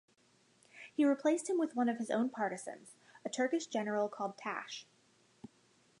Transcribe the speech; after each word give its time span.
He 0.95 1.05
replaced 1.05 1.47
him 1.47 1.59
with 1.59 1.75
one 1.75 1.87
of 1.87 1.99
his 1.99 2.09
own 2.09 2.31
partisans, 2.31 2.95
a 3.23 3.29
Turkish 3.29 3.67
general 3.67 4.09
called 4.09 4.35
Tash. 4.35 4.87